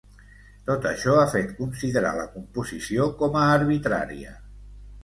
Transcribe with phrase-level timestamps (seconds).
[0.69, 4.37] Tot això ha fet considerar la composició com a arbitrària.